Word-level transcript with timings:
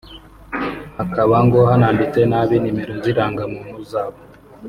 hakaba 0.97 1.35
ngo 1.45 1.59
n’abanditse 1.67 2.21
nabi 2.31 2.55
nimero 2.59 2.93
z’indangamuntu 3.01 3.75
zabo 3.91 4.19